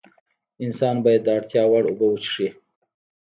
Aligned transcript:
انسان 0.65 0.95
باید 1.03 1.21
د 1.23 1.27
اړتیا 1.37 1.63
وړ 1.69 1.83
اوبه 1.89 2.05
وڅښي 2.09 2.49